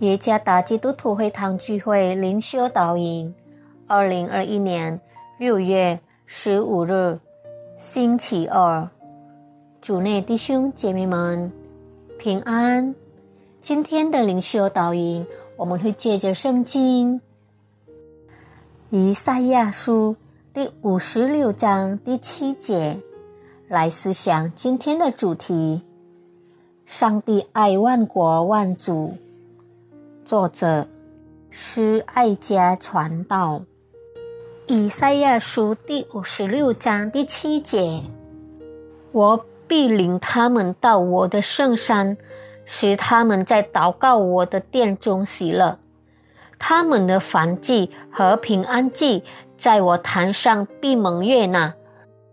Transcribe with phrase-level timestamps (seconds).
[0.00, 3.34] 耶加达基督徒会堂聚会灵修导引，
[3.86, 5.00] 二零二一年
[5.38, 7.18] 六月十五日，
[7.78, 8.90] 星期二，
[9.80, 11.50] 主内弟兄姐妹们
[12.18, 12.94] 平安。
[13.58, 17.22] 今天的灵修导引，我们会借着圣经
[18.90, 20.14] 以赛亚书
[20.52, 22.98] 第五十六章第七节
[23.66, 25.80] 来思想今天的主题：
[26.84, 29.16] 上帝爱万国万族。
[30.26, 30.88] 作者
[31.50, 33.62] 施爱家传道，
[34.66, 38.02] 以赛亚书第五十六章第七节：
[39.12, 42.16] 我必领他们到我的圣山，
[42.64, 45.78] 使他们在祷告我的殿中喜乐。
[46.58, 49.22] 他们的燔祭和平安祭，
[49.56, 51.72] 在我坛上必蒙悦纳，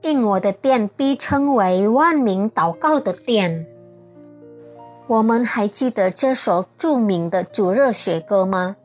[0.02, 3.68] 因我的殿必称为万民祷告的殿。
[5.08, 8.78] 我们还记得这首著名的主热血歌吗？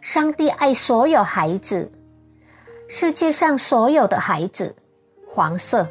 [0.00, 1.90] 上帝爱所有孩子，
[2.88, 4.74] 世界上所有的孩子，
[5.28, 5.86] 黄色、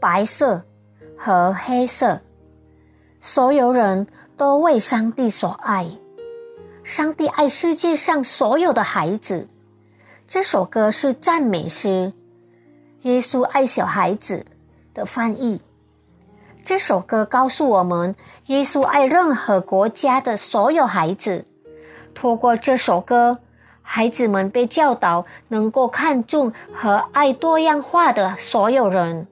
[0.00, 0.62] 白色
[1.18, 2.20] 和黑色，
[3.20, 4.06] 所有人
[4.38, 5.86] 都为上帝所爱。
[6.82, 9.46] 上帝爱世界上所有的孩子。
[10.26, 12.12] 这首歌是赞美诗，
[13.02, 14.46] 耶稣爱小孩子
[14.94, 15.60] 的翻译。
[16.64, 18.14] 这首歌告诉我们，
[18.46, 21.44] 耶稣爱任何国家的所有孩子。
[22.14, 23.38] 通过这首歌，
[23.82, 29.26] 孩子们被教导能够看重和爱多样化的所有人。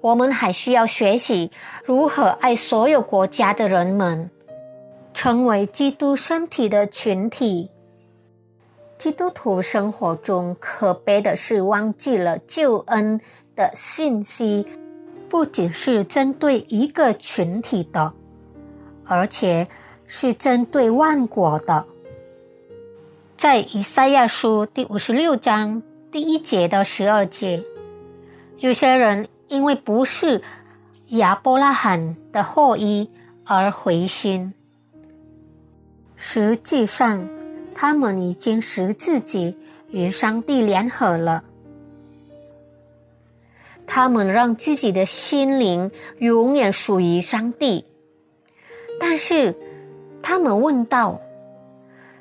[0.00, 1.50] 我们还需要学习
[1.84, 4.30] 如何爱所有国家的人们，
[5.12, 7.72] 成为基督身体的群体。
[8.96, 13.20] 基督徒生活中可悲的是忘记了救恩
[13.56, 14.64] 的信息。
[15.28, 18.12] 不仅是针对一个群体的，
[19.04, 19.68] 而且
[20.06, 21.84] 是针对万国的。
[23.36, 27.62] 在以赛亚书第五十六章第一节到十二节，
[28.58, 30.42] 有些人因为不是
[31.08, 33.08] 亚伯拉罕的后裔
[33.44, 34.54] 而回心，
[36.14, 37.28] 实际上
[37.74, 39.54] 他们已经使自己
[39.90, 41.44] 与上帝联合了。
[43.86, 47.84] 他们让自己的心灵永远属于上帝，
[49.00, 49.54] 但是
[50.22, 51.20] 他们问道：“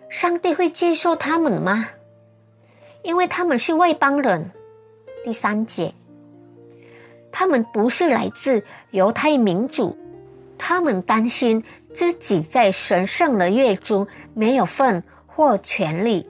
[0.10, 1.88] 上帝会接受他们吗？
[3.04, 4.52] 因为他们是外邦人。”
[5.26, 5.92] 第三节，
[7.32, 9.98] 他们不是来自犹太民族，
[10.58, 16.30] 他们担心自己在神圣的月中没有份或权利。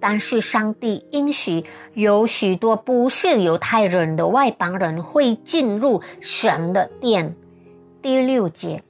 [0.00, 7.36] 但是上帝应许有许多不是犹太人的外邦人会进入神的殿。
[8.00, 8.82] 第六节，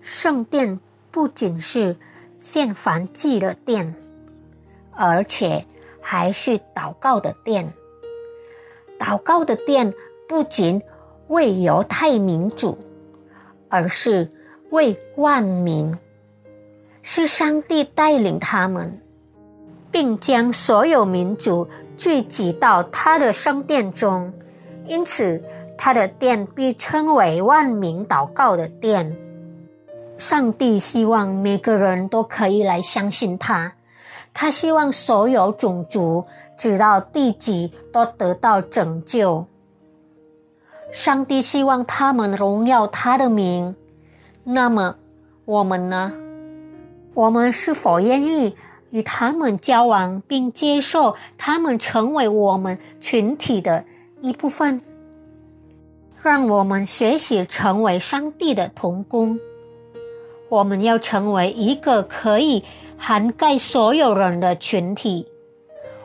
[0.00, 0.78] 圣殿
[1.10, 1.96] 不仅是
[2.38, 3.94] 献燔祭的殿，
[4.92, 5.66] 而且
[6.00, 7.72] 还是祷告的殿。
[8.96, 9.92] 祷告的殿
[10.28, 10.80] 不仅
[11.26, 12.78] 为犹太民主，
[13.68, 14.30] 而是
[14.70, 15.98] 为万民，
[17.02, 19.00] 是上帝带领他们。
[19.94, 24.32] 并将所有民族聚集到他的圣殿中，
[24.86, 25.40] 因此
[25.78, 29.16] 他的殿被称为万民祷告的殿。
[30.18, 33.74] 上帝希望每个人都可以来相信他，
[34.32, 36.24] 他希望所有种族
[36.58, 39.46] 直到地极都得到拯救。
[40.90, 43.76] 上帝希望他们荣耀他的名。
[44.42, 44.96] 那么
[45.44, 46.12] 我们呢？
[47.14, 48.56] 我们是否愿意？
[48.94, 53.84] 与他们交往，并接受他们成为我们群体的
[54.20, 54.80] 一部分，
[56.22, 59.40] 让我们学习成为上帝的童工。
[60.48, 62.62] 我们要成为一个可以
[62.96, 65.26] 涵盖所有人的群体，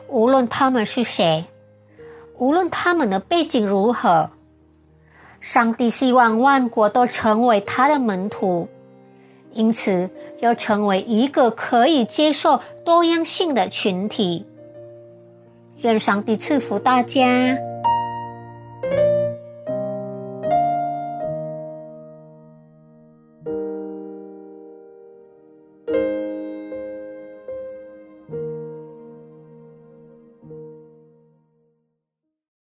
[0.08, 1.44] 无论他们是谁，
[2.38, 4.30] 无论他们的背景如何。
[5.38, 8.68] 上帝希望万国都成为他的门徒。
[9.52, 10.08] 因此，
[10.40, 14.46] 要成为一个可以接受多样性的群体。
[15.78, 17.69] 愿上帝赐福大家。